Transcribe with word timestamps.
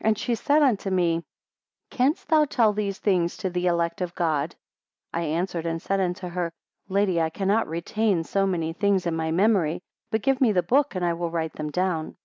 4 0.00 0.08
And 0.08 0.18
she 0.18 0.34
said 0.34 0.62
unto 0.62 0.88
me, 0.88 1.26
Canst 1.90 2.28
thou 2.28 2.46
tell 2.46 2.72
these 2.72 2.98
things 2.98 3.36
to 3.36 3.50
the 3.50 3.66
elect 3.66 4.00
of 4.00 4.14
God? 4.14 4.56
I 5.12 5.20
answered 5.24 5.66
and 5.66 5.82
said 5.82 6.00
unto 6.00 6.28
her, 6.28 6.50
Lady, 6.88 7.20
I 7.20 7.28
cannot 7.28 7.68
retain 7.68 8.24
so 8.24 8.46
many 8.46 8.72
things 8.72 9.04
in 9.06 9.14
my 9.14 9.30
memory, 9.30 9.82
but 10.10 10.22
give 10.22 10.40
me 10.40 10.52
the 10.52 10.62
book, 10.62 10.94
and 10.94 11.04
I 11.04 11.12
will 11.12 11.30
write 11.30 11.52
them 11.52 11.68
down. 11.68 12.16